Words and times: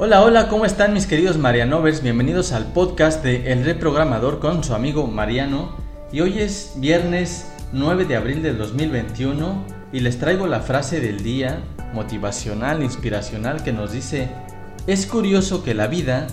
Hola, 0.00 0.22
hola, 0.22 0.46
¿cómo 0.46 0.64
están 0.64 0.94
mis 0.94 1.08
queridos 1.08 1.38
Marianovers? 1.38 2.04
Bienvenidos 2.04 2.52
al 2.52 2.66
podcast 2.66 3.20
de 3.24 3.50
El 3.50 3.64
Reprogramador 3.64 4.38
con 4.38 4.62
su 4.62 4.72
amigo 4.72 5.08
Mariano. 5.08 5.72
Y 6.12 6.20
hoy 6.20 6.38
es 6.38 6.74
viernes 6.76 7.50
9 7.72 8.04
de 8.04 8.14
abril 8.14 8.40
del 8.40 8.58
2021 8.58 9.64
y 9.92 9.98
les 9.98 10.20
traigo 10.20 10.46
la 10.46 10.60
frase 10.60 11.00
del 11.00 11.24
día 11.24 11.64
motivacional, 11.94 12.84
inspiracional 12.84 13.64
que 13.64 13.72
nos 13.72 13.90
dice, 13.90 14.28
es 14.86 15.04
curioso 15.04 15.64
que 15.64 15.74
la 15.74 15.88
vida, 15.88 16.28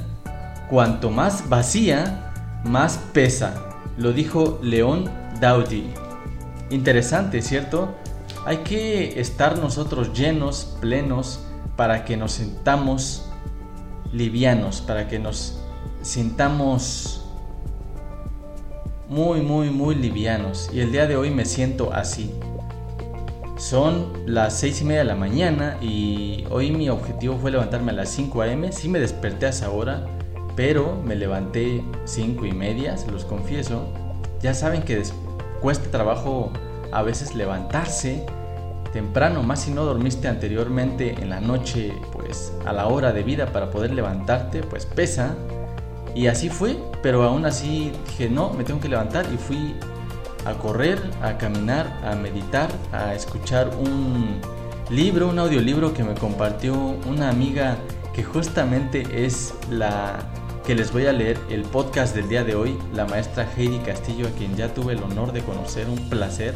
cuanto 0.69 1.09
más 1.09 1.49
vacía, 1.49 2.61
más 2.65 2.99
pesa. 3.13 3.65
Lo 3.97 4.13
dijo 4.13 4.59
León 4.61 5.09
Daudy. 5.41 5.89
Interesante, 6.69 7.41
¿cierto? 7.41 7.95
Hay 8.45 8.57
que 8.57 9.19
estar 9.19 9.57
nosotros 9.57 10.13
llenos, 10.13 10.77
plenos, 10.81 11.39
para 11.75 12.05
que 12.05 12.15
nos 12.15 12.33
sintamos 12.33 13.25
livianos, 14.15 14.81
para 14.81 15.07
que 15.07 15.19
nos 15.19 15.59
sintamos 16.01 17.25
muy, 19.09 19.41
muy, 19.41 19.69
muy 19.69 19.95
livianos. 19.95 20.69
Y 20.73 20.79
el 20.79 20.91
día 20.91 21.07
de 21.07 21.15
hoy 21.15 21.29
me 21.29 21.45
siento 21.45 21.93
así. 21.93 22.31
Son 23.57 24.11
las 24.25 24.59
6 24.59 24.81
y 24.81 24.83
media 24.85 24.99
de 24.99 25.05
la 25.05 25.15
mañana 25.15 25.77
y 25.81 26.45
hoy 26.49 26.71
mi 26.71 26.89
objetivo 26.89 27.37
fue 27.37 27.51
levantarme 27.51 27.91
a 27.91 27.95
las 27.95 28.09
5 28.09 28.41
a.m. 28.41 28.71
Sí 28.71 28.89
me 28.89 28.99
desperté 28.99 29.45
a 29.45 29.49
esa 29.49 29.69
hora, 29.71 30.05
pero 30.55 31.01
me 31.05 31.15
levanté 31.15 31.83
5 32.05 32.45
y 32.45 32.51
media, 32.51 32.97
se 32.97 33.11
los 33.11 33.23
confieso. 33.23 33.87
Ya 34.41 34.53
saben 34.53 34.83
que 34.83 35.01
cuesta 35.61 35.89
trabajo 35.89 36.51
a 36.91 37.01
veces 37.01 37.33
levantarse 37.33 38.25
temprano, 38.95 39.43
más 39.43 39.63
si 39.63 39.71
no 39.71 39.83
dormiste 39.83 40.29
anteriormente 40.29 41.21
en 41.21 41.29
la 41.29 41.41
noche, 41.41 41.93
pues 42.13 42.53
a 42.65 42.71
la 42.71 42.87
hora 42.87 43.11
de 43.11 43.23
vida 43.23 43.47
para 43.47 43.69
poder 43.69 43.93
levantarte, 43.93 44.63
pues 44.63 44.85
pesa. 44.85 45.35
Y 46.15 46.27
así 46.27 46.47
fue, 46.47 46.77
pero 47.03 47.23
aún 47.23 47.45
así 47.45 47.91
dije, 48.07 48.29
no, 48.29 48.51
me 48.51 48.63
tengo 48.63 48.79
que 48.79 48.87
levantar 48.87 49.25
y 49.33 49.35
fui 49.35 49.75
a 50.45 50.53
correr, 50.53 50.97
a 51.21 51.37
caminar, 51.37 51.99
a 52.05 52.15
meditar, 52.15 52.69
a 52.93 53.13
escuchar 53.13 53.69
un 53.77 54.39
libro, 54.89 55.27
un 55.27 55.39
audiolibro 55.39 55.93
que 55.93 56.05
me 56.05 56.13
compartió 56.13 56.73
una 57.05 57.29
amiga 57.29 57.75
que 58.13 58.23
justamente 58.23 59.25
es 59.25 59.53
la 59.69 60.19
que 60.65 60.73
les 60.73 60.93
voy 60.93 61.05
a 61.07 61.11
leer 61.11 61.37
el 61.49 61.63
podcast 61.63 62.15
del 62.15 62.29
día 62.29 62.45
de 62.45 62.55
hoy, 62.55 62.77
la 62.93 63.05
maestra 63.05 63.45
Heidi 63.57 63.79
Castillo, 63.79 64.25
a 64.25 64.31
quien 64.31 64.55
ya 64.55 64.73
tuve 64.73 64.93
el 64.93 65.03
honor 65.03 65.33
de 65.33 65.41
conocer, 65.41 65.89
un 65.89 66.09
placer 66.09 66.55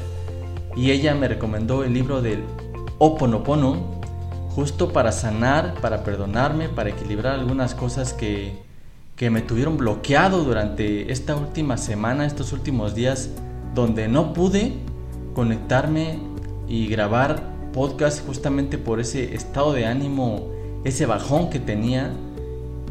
y 0.75 0.91
ella 0.91 1.15
me 1.15 1.27
recomendó 1.27 1.83
el 1.83 1.93
libro 1.93 2.21
del 2.21 2.43
Oponopono 2.97 3.99
justo 4.49 4.91
para 4.91 5.11
sanar, 5.11 5.75
para 5.81 6.03
perdonarme, 6.03 6.69
para 6.69 6.89
equilibrar 6.89 7.39
algunas 7.39 7.75
cosas 7.75 8.13
que, 8.13 8.57
que 9.15 9.29
me 9.29 9.41
tuvieron 9.41 9.77
bloqueado 9.77 10.43
durante 10.43 11.11
esta 11.11 11.35
última 11.35 11.77
semana, 11.77 12.25
estos 12.25 12.53
últimos 12.53 12.95
días, 12.95 13.29
donde 13.73 14.07
no 14.07 14.33
pude 14.33 14.73
conectarme 15.33 16.19
y 16.67 16.87
grabar 16.87 17.41
podcast 17.73 18.25
justamente 18.25 18.77
por 18.77 18.99
ese 18.99 19.35
estado 19.35 19.73
de 19.73 19.85
ánimo, 19.85 20.47
ese 20.83 21.05
bajón 21.05 21.49
que 21.49 21.59
tenía. 21.59 22.11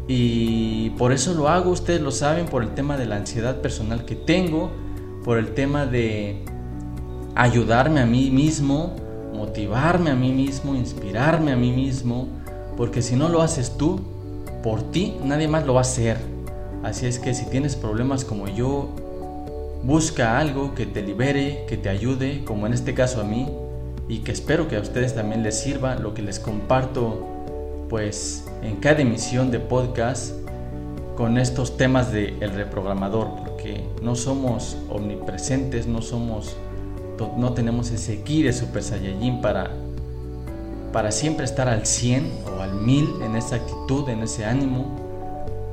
Y 0.07 0.91
por 0.91 1.11
eso 1.11 1.33
lo 1.33 1.49
hago, 1.49 1.69
ustedes 1.69 2.01
lo 2.01 2.11
saben, 2.11 2.47
por 2.47 2.63
el 2.63 2.69
tema 2.73 2.97
de 2.97 3.05
la 3.05 3.17
ansiedad 3.17 3.61
personal 3.61 4.05
que 4.05 4.15
tengo, 4.15 4.71
por 5.23 5.37
el 5.37 5.53
tema 5.53 5.85
de 5.85 6.43
ayudarme 7.35 8.01
a 8.01 8.05
mí 8.05 8.29
mismo, 8.29 8.95
motivarme 9.33 10.11
a 10.11 10.15
mí 10.15 10.31
mismo, 10.31 10.75
inspirarme 10.75 11.51
a 11.51 11.55
mí 11.55 11.71
mismo, 11.71 12.27
porque 12.77 13.01
si 13.01 13.15
no 13.15 13.29
lo 13.29 13.41
haces 13.41 13.77
tú, 13.77 14.01
por 14.63 14.91
ti 14.91 15.15
nadie 15.23 15.47
más 15.47 15.65
lo 15.65 15.73
va 15.73 15.81
a 15.81 15.83
hacer. 15.83 16.17
Así 16.83 17.05
es 17.05 17.19
que 17.19 17.33
si 17.33 17.45
tienes 17.45 17.75
problemas 17.75 18.23
como 18.25 18.47
yo, 18.47 18.89
busca 19.83 20.39
algo 20.39 20.75
que 20.75 20.85
te 20.85 21.01
libere, 21.01 21.65
que 21.67 21.77
te 21.77 21.89
ayude, 21.89 22.43
como 22.45 22.67
en 22.67 22.73
este 22.73 22.93
caso 22.93 23.21
a 23.21 23.23
mí, 23.23 23.47
y 24.07 24.19
que 24.19 24.31
espero 24.31 24.67
que 24.67 24.75
a 24.75 24.81
ustedes 24.81 25.13
también 25.15 25.43
les 25.43 25.59
sirva 25.59 25.95
lo 25.95 26.13
que 26.13 26.21
les 26.21 26.39
comparto 26.39 27.25
pues 27.89 28.45
en 28.61 28.77
cada 28.77 29.01
emisión 29.01 29.51
de 29.51 29.59
podcast 29.59 30.33
con 31.15 31.37
estos 31.37 31.75
temas 31.75 32.11
de 32.11 32.35
el 32.39 32.51
reprogramador, 32.51 33.27
porque 33.43 33.83
no 34.01 34.15
somos 34.15 34.77
omnipresentes, 34.89 35.85
no 35.85 36.01
somos 36.01 36.55
no 37.27 37.53
tenemos 37.53 37.91
ese 37.91 38.21
ki 38.21 38.43
de 38.43 38.53
Super 38.53 38.83
Saiyajin 38.83 39.41
para, 39.41 39.71
para 40.93 41.11
siempre 41.11 41.45
estar 41.45 41.67
al 41.67 41.85
100 41.85 42.31
o 42.57 42.61
al 42.61 42.73
1000 42.73 43.21
en 43.23 43.35
esa 43.35 43.57
actitud, 43.57 44.07
en 44.09 44.23
ese 44.23 44.45
ánimo. 44.45 44.85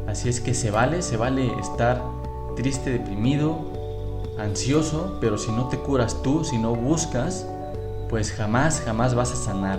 Así 0.06 0.28
es 0.28 0.40
que 0.40 0.54
se 0.54 0.70
vale, 0.70 1.02
se 1.02 1.16
vale 1.16 1.52
estar 1.60 2.02
triste, 2.56 2.90
deprimido, 2.90 3.58
ansioso, 4.38 5.18
pero 5.20 5.38
si 5.38 5.52
no 5.52 5.68
te 5.68 5.78
curas 5.78 6.22
tú, 6.22 6.44
si 6.44 6.58
no 6.58 6.74
buscas, 6.74 7.46
pues 8.08 8.32
jamás, 8.32 8.82
jamás 8.84 9.14
vas 9.14 9.32
a 9.32 9.36
sanar. 9.36 9.78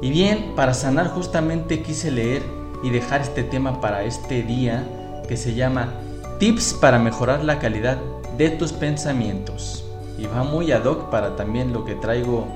Y 0.00 0.10
bien, 0.10 0.52
para 0.56 0.74
sanar 0.74 1.08
justamente 1.08 1.82
quise 1.82 2.10
leer 2.10 2.42
y 2.82 2.90
dejar 2.90 3.22
este 3.22 3.42
tema 3.42 3.80
para 3.80 4.04
este 4.04 4.42
día 4.42 4.86
que 5.26 5.36
se 5.36 5.54
llama 5.54 5.94
Tips 6.38 6.74
para 6.74 6.98
mejorar 6.98 7.42
la 7.42 7.58
calidad 7.58 7.96
de 8.36 8.50
tus 8.50 8.72
pensamientos 8.72 9.85
y 10.18 10.26
va 10.26 10.42
muy 10.42 10.72
ad 10.72 10.84
hoc 10.84 11.10
para 11.10 11.36
también 11.36 11.72
lo 11.72 11.84
que 11.84 11.94
traigo 11.94 12.46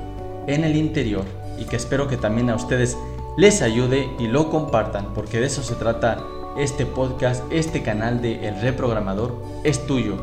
en 0.47 0.65
el 0.65 0.77
interior 0.77 1.25
y 1.59 1.65
que 1.65 1.77
espero 1.77 2.09
que 2.09 2.17
también 2.17 2.51
a 2.51 2.57
ustedes 2.57 2.97
les 3.37 3.63
ayude 3.63 4.09
y 4.19 4.27
lo 4.27 4.51
compartan 4.51 5.15
porque 5.15 5.41
de 5.41 5.47
eso 5.47 5.63
se 5.63 5.75
trata 5.75 6.23
este 6.59 6.85
podcast, 6.85 7.45
este 7.51 7.83
canal 7.83 8.21
de 8.21 8.49
El 8.49 8.61
Reprogramador 8.61 9.35
es 9.65 9.87
tuyo. 9.87 10.17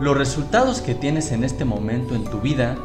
Los 0.00 0.16
resultados 0.16 0.80
que 0.80 0.94
tienes 0.94 1.32
en 1.32 1.44
este 1.44 1.64
momento 1.64 2.14
en 2.14 2.24
tu 2.24 2.40
vida 2.40 2.76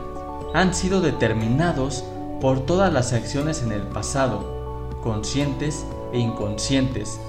han 0.54 0.74
sido 0.74 1.02
determinados 1.02 2.04
por 2.42 2.66
todas 2.66 2.92
las 2.92 3.14
acciones 3.14 3.62
en 3.62 3.72
el 3.72 3.84
pasado, 3.84 4.90
conscientes 5.04 5.86
e 6.12 6.20
inconscientes, 6.20 7.20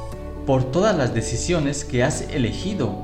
por 0.47 0.65
todas 0.65 0.97
las 0.97 1.13
decisiones 1.13 1.85
que 1.85 2.03
has 2.03 2.23
elegido. 2.31 2.95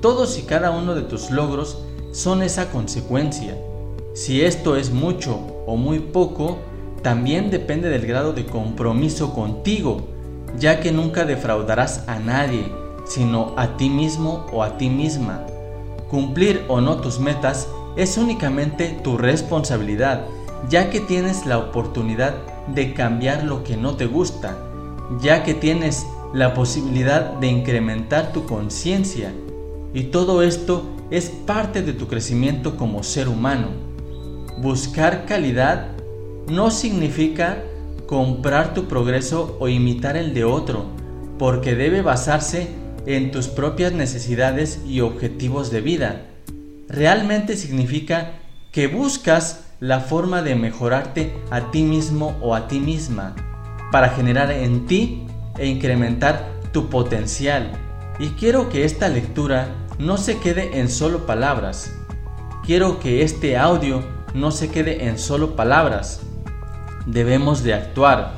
Todos 0.00 0.38
y 0.38 0.42
cada 0.42 0.70
uno 0.70 0.94
de 0.94 1.02
tus 1.02 1.30
logros 1.30 1.82
son 2.12 2.42
esa 2.42 2.70
consecuencia. 2.70 3.56
Si 4.14 4.42
esto 4.42 4.76
es 4.76 4.90
mucho 4.90 5.38
o 5.66 5.76
muy 5.76 6.00
poco, 6.00 6.58
también 7.02 7.50
depende 7.50 7.88
del 7.88 8.06
grado 8.06 8.32
de 8.32 8.44
compromiso 8.44 9.32
contigo, 9.32 10.02
ya 10.58 10.80
que 10.80 10.92
nunca 10.92 11.24
defraudarás 11.24 12.08
a 12.08 12.18
nadie, 12.18 12.64
sino 13.06 13.54
a 13.56 13.76
ti 13.76 13.88
mismo 13.88 14.46
o 14.52 14.62
a 14.62 14.76
ti 14.76 14.90
misma. 14.90 15.46
Cumplir 16.10 16.64
o 16.68 16.80
no 16.80 16.96
tus 16.96 17.20
metas 17.20 17.68
es 17.96 18.18
únicamente 18.18 18.98
tu 19.02 19.16
responsabilidad, 19.16 20.26
ya 20.68 20.90
que 20.90 21.00
tienes 21.00 21.46
la 21.46 21.58
oportunidad 21.58 22.34
de 22.74 22.92
cambiar 22.92 23.44
lo 23.44 23.64
que 23.64 23.76
no 23.76 23.96
te 23.96 24.06
gusta, 24.06 24.58
ya 25.20 25.42
que 25.42 25.54
tienes 25.54 26.06
la 26.34 26.54
posibilidad 26.54 27.32
de 27.34 27.48
incrementar 27.48 28.32
tu 28.32 28.44
conciencia. 28.44 29.32
Y 29.94 30.04
todo 30.04 30.42
esto 30.42 30.84
es 31.10 31.28
parte 31.28 31.82
de 31.82 31.92
tu 31.92 32.06
crecimiento 32.06 32.76
como 32.76 33.02
ser 33.02 33.28
humano. 33.28 33.68
Buscar 34.58 35.26
calidad 35.26 35.88
no 36.48 36.70
significa 36.70 37.62
comprar 38.06 38.74
tu 38.74 38.86
progreso 38.86 39.56
o 39.60 39.68
imitar 39.68 40.16
el 40.16 40.34
de 40.34 40.44
otro, 40.44 40.86
porque 41.38 41.74
debe 41.74 42.02
basarse 42.02 42.68
en 43.06 43.30
tus 43.30 43.48
propias 43.48 43.92
necesidades 43.92 44.80
y 44.86 45.00
objetivos 45.00 45.70
de 45.70 45.80
vida. 45.80 46.26
Realmente 46.88 47.56
significa 47.56 48.32
que 48.72 48.86
buscas 48.86 49.64
la 49.80 50.00
forma 50.00 50.42
de 50.42 50.54
mejorarte 50.54 51.32
a 51.50 51.70
ti 51.70 51.82
mismo 51.82 52.36
o 52.42 52.54
a 52.54 52.68
ti 52.68 52.80
misma 52.80 53.34
para 53.90 54.10
generar 54.10 54.50
en 54.52 54.86
ti 54.86 55.22
e 55.58 55.66
incrementar 55.66 56.46
tu 56.72 56.88
potencial. 56.88 57.72
Y 58.18 58.28
quiero 58.30 58.68
que 58.68 58.84
esta 58.84 59.08
lectura 59.08 59.68
no 60.00 60.16
se 60.16 60.38
quede 60.38 60.80
en 60.80 60.88
solo 60.88 61.26
palabras. 61.26 61.92
Quiero 62.64 62.98
que 63.00 63.22
este 63.22 63.58
audio 63.58 64.02
no 64.32 64.50
se 64.50 64.70
quede 64.70 65.06
en 65.06 65.18
solo 65.18 65.56
palabras. 65.56 66.22
Debemos 67.04 67.62
de 67.62 67.74
actuar. 67.74 68.34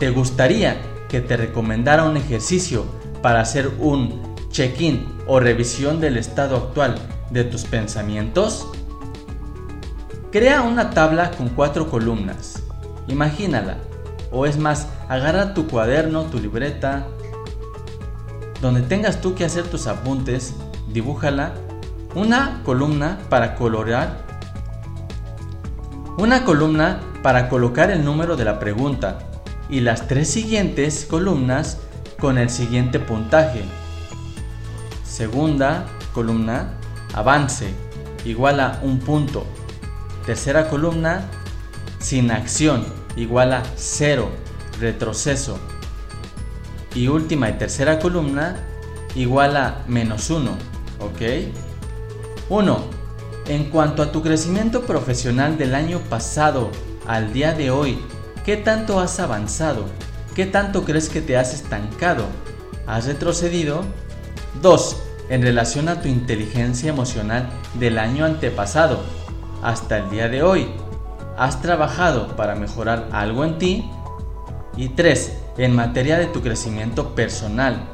¿Te 0.00 0.10
gustaría 0.10 0.82
que 1.08 1.20
te 1.20 1.36
recomendara 1.36 2.02
un 2.02 2.16
ejercicio 2.16 2.84
para 3.22 3.40
hacer 3.40 3.70
un 3.78 4.34
check-in 4.50 5.06
o 5.28 5.38
revisión 5.38 6.00
del 6.00 6.16
estado 6.16 6.56
actual 6.56 6.96
de 7.30 7.44
tus 7.44 7.62
pensamientos? 7.62 8.66
Crea 10.32 10.62
una 10.62 10.90
tabla 10.90 11.30
con 11.30 11.50
cuatro 11.50 11.88
columnas. 11.88 12.60
Imagínala. 13.06 13.76
O 14.32 14.46
es 14.46 14.58
más, 14.58 14.88
agarra 15.08 15.54
tu 15.54 15.68
cuaderno, 15.68 16.24
tu 16.24 16.40
libreta, 16.40 17.06
donde 18.60 18.80
tengas 18.80 19.20
tú 19.20 19.36
que 19.36 19.44
hacer 19.44 19.64
tus 19.64 19.86
apuntes 19.86 20.54
dibújala 20.88 21.54
una 22.14 22.62
columna 22.64 23.18
para 23.28 23.54
colorear, 23.54 24.26
una 26.18 26.44
columna 26.44 27.00
para 27.22 27.48
colocar 27.48 27.90
el 27.90 28.04
número 28.04 28.36
de 28.36 28.44
la 28.44 28.58
pregunta, 28.58 29.18
y 29.68 29.80
las 29.80 30.06
tres 30.06 30.28
siguientes 30.28 31.06
columnas 31.08 31.78
con 32.20 32.36
el 32.36 32.50
siguiente 32.50 33.00
puntaje. 33.00 33.64
Segunda 35.02 35.86
columna, 36.12 36.74
avance, 37.14 37.74
igual 38.24 38.60
a 38.60 38.80
un 38.82 38.98
punto. 38.98 39.46
Tercera 40.26 40.68
columna, 40.68 41.26
sin 41.98 42.30
acción, 42.30 42.84
igual 43.16 43.54
a 43.54 43.62
cero, 43.76 44.30
retroceso. 44.78 45.58
Y 46.94 47.08
última 47.08 47.48
y 47.48 47.54
tercera 47.54 47.98
columna, 47.98 48.56
igual 49.14 49.56
a 49.56 49.78
menos 49.88 50.28
uno, 50.28 50.58
¿ok? 51.04 51.52
1. 52.48 52.78
En 53.46 53.70
cuanto 53.70 54.02
a 54.02 54.12
tu 54.12 54.22
crecimiento 54.22 54.82
profesional 54.82 55.58
del 55.58 55.74
año 55.74 55.98
pasado 56.08 56.70
al 57.06 57.32
día 57.32 57.52
de 57.52 57.70
hoy, 57.70 57.98
¿qué 58.44 58.56
tanto 58.56 59.00
has 59.00 59.18
avanzado? 59.20 59.86
¿Qué 60.34 60.46
tanto 60.46 60.84
crees 60.84 61.08
que 61.08 61.20
te 61.20 61.36
has 61.36 61.52
estancado? 61.54 62.24
¿Has 62.86 63.06
retrocedido? 63.06 63.82
2. 64.60 64.96
En 65.28 65.42
relación 65.42 65.88
a 65.88 66.00
tu 66.00 66.08
inteligencia 66.08 66.90
emocional 66.90 67.48
del 67.74 67.98
año 67.98 68.24
antepasado 68.24 69.00
hasta 69.62 69.98
el 69.98 70.10
día 70.10 70.28
de 70.28 70.42
hoy, 70.42 70.68
¿has 71.36 71.62
trabajado 71.62 72.36
para 72.36 72.54
mejorar 72.54 73.08
algo 73.12 73.44
en 73.44 73.58
ti? 73.58 73.90
Y 74.76 74.90
3. 74.90 75.38
En 75.58 75.74
materia 75.74 76.18
de 76.18 76.26
tu 76.26 76.42
crecimiento 76.42 77.14
personal, 77.14 77.88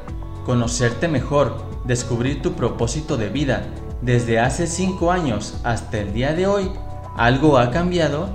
conocerte 0.45 1.07
mejor, 1.07 1.68
descubrir 1.89 2.41
tu 2.41 2.53
propósito 2.53 3.17
de 3.17 3.27
vida 3.27 3.63
desde 4.01 4.39
hace 4.39 4.65
5 4.65 5.11
años 5.11 5.55
hasta 5.65 5.99
el 5.99 6.13
día 6.13 6.31
de 6.31 6.47
hoy, 6.47 6.71
¿algo 7.17 7.57
ha 7.57 7.69
cambiado? 7.69 8.29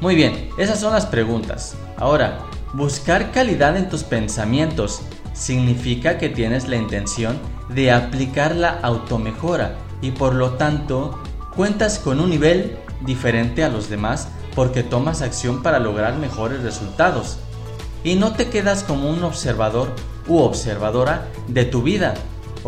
Muy 0.00 0.16
bien, 0.16 0.50
esas 0.58 0.80
son 0.80 0.92
las 0.92 1.06
preguntas. 1.06 1.76
Ahora, 1.96 2.48
Buscar 2.74 3.32
calidad 3.32 3.78
en 3.78 3.88
tus 3.88 4.02
pensamientos 4.04 5.00
significa 5.32 6.18
que 6.18 6.28
tienes 6.28 6.68
la 6.68 6.76
intención 6.76 7.38
de 7.70 7.90
aplicar 7.90 8.54
la 8.54 8.78
automejora 8.82 9.76
y 10.02 10.10
por 10.10 10.34
lo 10.34 10.52
tanto 10.52 11.18
cuentas 11.56 11.98
con 11.98 12.20
un 12.20 12.28
nivel 12.28 12.76
diferente 13.06 13.64
a 13.64 13.70
los 13.70 13.88
demás 13.88 14.28
porque 14.54 14.82
tomas 14.82 15.22
acción 15.22 15.62
para 15.62 15.78
lograr 15.78 16.18
mejores 16.18 16.62
resultados. 16.62 17.38
Y 18.04 18.16
no 18.16 18.34
te 18.34 18.50
quedas 18.50 18.84
como 18.84 19.08
un 19.08 19.24
observador 19.24 19.88
u 20.26 20.38
observadora 20.38 21.28
de 21.46 21.64
tu 21.64 21.82
vida 21.82 22.14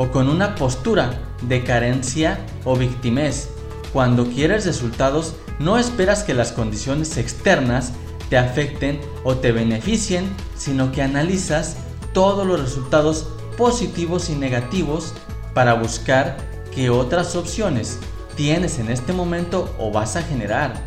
o 0.00 0.10
con 0.10 0.30
una 0.30 0.54
postura 0.54 1.10
de 1.42 1.62
carencia 1.62 2.38
o 2.64 2.74
victimez. 2.74 3.50
Cuando 3.92 4.24
quieres 4.24 4.64
resultados, 4.64 5.34
no 5.58 5.76
esperas 5.76 6.22
que 6.22 6.32
las 6.32 6.52
condiciones 6.52 7.18
externas 7.18 7.92
te 8.30 8.38
afecten 8.38 8.98
o 9.24 9.36
te 9.36 9.52
beneficien, 9.52 10.24
sino 10.56 10.90
que 10.90 11.02
analizas 11.02 11.76
todos 12.14 12.46
los 12.46 12.58
resultados 12.58 13.28
positivos 13.58 14.30
y 14.30 14.36
negativos 14.36 15.12
para 15.52 15.74
buscar 15.74 16.38
qué 16.74 16.88
otras 16.88 17.36
opciones 17.36 17.98
tienes 18.36 18.78
en 18.78 18.90
este 18.90 19.12
momento 19.12 19.76
o 19.78 19.92
vas 19.92 20.16
a 20.16 20.22
generar. 20.22 20.82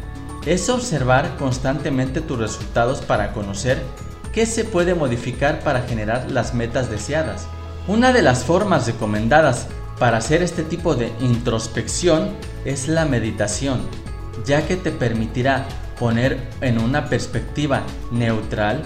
Es 0.47 0.69
observar 0.69 1.37
constantemente 1.37 2.19
tus 2.19 2.39
resultados 2.39 3.01
para 3.01 3.31
conocer 3.31 3.79
qué 4.31 4.47
se 4.47 4.63
puede 4.65 4.95
modificar 4.95 5.59
para 5.59 5.83
generar 5.83 6.31
las 6.31 6.55
metas 6.55 6.89
deseadas. 6.89 7.45
Una 7.85 8.13
de 8.13 8.21
las 8.21 8.45
formas 8.45 8.87
recomendadas 8.87 9.67
para 9.99 10.15
hacer 10.17 10.41
este 10.41 10.63
tipo 10.63 10.95
de 10.95 11.11
introspección 11.19 12.29
es 12.63 12.87
la 12.87 13.03
meditación, 13.03 13.81
ya 14.45 14.65
que 14.65 14.77
te 14.77 14.91
permitirá 14.91 15.67
poner 15.99 16.47
en 16.61 16.79
una 16.79 17.09
perspectiva 17.09 17.83
neutral 18.09 18.83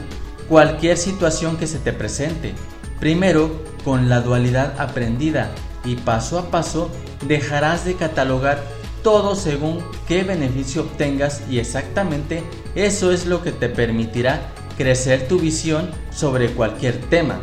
cualquier 0.50 0.98
situación 0.98 1.58
que 1.58 1.68
se 1.68 1.78
te 1.78 1.94
presente. 1.94 2.56
Primero, 3.00 3.62
con 3.86 4.10
la 4.10 4.22
dualidad 4.22 4.74
aprendida 4.82 5.52
y 5.86 5.96
paso 5.98 6.40
a 6.40 6.50
paso 6.50 6.90
dejarás 7.28 7.86
de 7.86 7.94
catalogar 7.94 8.64
todo 9.04 9.36
según 9.36 9.86
qué 10.08 10.24
beneficio 10.24 10.82
obtengas 10.82 11.44
y 11.52 11.60
exactamente 11.60 12.44
eso 12.74 13.12
es 13.12 13.28
lo 13.28 13.44
que 13.44 13.52
te 13.52 13.70
permitirá 13.70 14.50
crecer 14.76 15.28
tu 15.28 15.38
visión 15.38 15.92
sobre 16.10 16.50
cualquier 16.50 16.98
tema. 16.98 17.40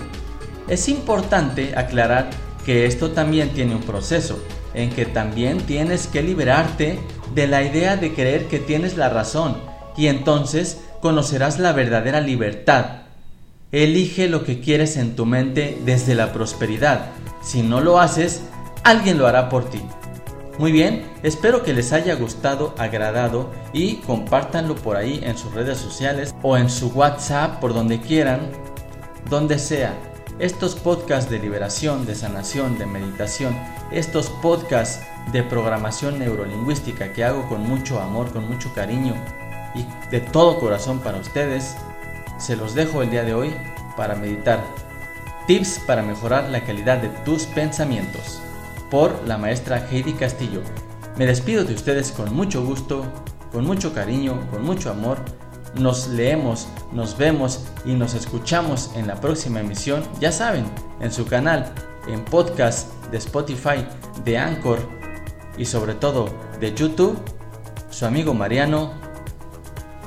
Es 0.69 0.89
importante 0.89 1.77
aclarar 1.77 2.31
que 2.65 2.87
esto 2.87 3.11
también 3.11 3.51
tiene 3.51 3.75
un 3.75 3.83
proceso 3.83 4.43
en 4.73 4.91
que 4.91 5.05
también 5.05 5.59
tienes 5.59 6.07
que 6.07 6.23
liberarte 6.23 6.99
de 7.35 7.47
la 7.47 7.63
idea 7.63 7.97
de 7.97 8.15
creer 8.15 8.47
que 8.47 8.59
tienes 8.59 8.97
la 8.97 9.09
razón 9.09 9.57
y 9.97 10.07
entonces 10.07 10.81
conocerás 11.01 11.59
la 11.59 11.73
verdadera 11.73 12.21
libertad. 12.21 13.03
Elige 13.73 14.29
lo 14.29 14.45
que 14.45 14.61
quieres 14.61 14.97
en 14.97 15.17
tu 15.17 15.27
mente 15.27 15.79
desde 15.85 16.15
la 16.15 16.33
prosperidad. 16.33 17.11
Si 17.43 17.63
no 17.63 17.81
lo 17.81 18.01
haces, 18.01 18.43
alguien 18.85 19.19
lo 19.19 19.27
hará 19.27 19.49
por 19.49 19.69
ti. 19.69 19.83
Muy 20.59 20.71
bien, 20.71 21.05
espero 21.25 21.65
que 21.65 21.75
les 21.75 21.93
haya 21.93 22.15
gustado, 22.15 22.75
agradado 22.79 23.51
y 23.73 23.97
compártanlo 23.97 24.77
por 24.77 24.97
ahí 24.97 25.21
en 25.25 25.37
sus 25.37 25.53
redes 25.53 25.79
sociales 25.79 26.35
o 26.43 26.57
en 26.57 26.71
su 26.71 26.89
WhatsApp, 26.89 27.61
por 27.61 27.75
donde 27.75 28.01
quieran, 28.01 28.51
donde 29.29 29.59
sea. 29.59 29.93
Estos 30.41 30.75
podcasts 30.75 31.31
de 31.31 31.39
liberación, 31.39 32.07
de 32.07 32.17
sanación, 32.17 32.77
de 32.77 32.87
meditación, 32.87 33.57
estos 33.93 34.31
podcasts 34.31 35.07
de 35.31 35.45
programación 35.45 36.19
neurolingüística 36.19 37.13
que 37.13 37.23
hago 37.23 37.49
con 37.49 37.63
mucho 37.63 38.01
amor, 38.01 38.33
con 38.33 38.49
mucho 38.49 38.75
cariño 38.75 39.15
y 39.77 39.87
de 40.11 40.21
todo 40.21 40.59
corazón 40.59 40.99
para 40.99 41.19
ustedes, 41.19 41.77
se 42.39 42.57
los 42.57 42.75
dejo 42.75 43.03
el 43.03 43.11
día 43.11 43.23
de 43.23 43.33
hoy 43.33 43.55
para 43.97 44.17
meditar. 44.17 44.61
Tips 45.47 45.81
para 45.87 46.03
mejorar 46.03 46.49
la 46.51 46.65
calidad 46.65 46.99
de 46.99 47.11
tus 47.25 47.45
pensamientos 47.45 48.41
por 48.91 49.23
la 49.29 49.39
maestra 49.39 49.87
Heidi 49.89 50.15
Castillo. 50.15 50.63
Me 51.17 51.27
despido 51.27 51.65
de 51.65 51.75
ustedes 51.75 52.11
con 52.11 52.35
mucho 52.35 52.65
gusto, 52.65 53.05
con 53.53 53.65
mucho 53.65 53.95
cariño, 53.95 54.49
con 54.51 54.65
mucho 54.65 54.91
amor. 54.91 55.19
Nos 55.79 56.09
leemos, 56.09 56.69
nos 56.93 57.17
vemos 57.19 57.65
y 57.85 57.95
nos 57.95 58.15
escuchamos 58.15 58.91
en 58.95 59.07
la 59.07 59.21
próxima 59.21 59.61
emisión, 59.61 60.05
ya 60.21 60.31
saben, 60.31 60.67
en 61.01 61.11
su 61.13 61.27
canal, 61.27 61.73
en 62.07 62.25
podcast 62.25 62.93
de 63.11 63.19
Spotify, 63.19 63.87
de 64.25 64.39
Anchor 64.39 64.79
y 65.57 65.65
sobre 65.65 65.95
todo 65.95 66.29
de 66.61 66.75
YouTube, 66.75 67.19
su 67.91 68.07
amigo 68.07 68.35
Mariano, 68.35 68.93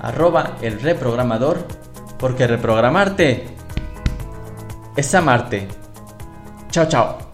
arroba 0.02 0.58
el 0.62 0.80
reprogramador, 0.82 1.66
porque 2.18 2.48
reprogramarte 2.48 3.48
es 4.96 5.16
amarte. 5.16 5.68
Chao, 6.72 6.88
chao. 6.88 7.27